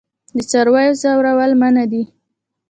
[0.35, 2.03] د څارویو ځورول منع دي.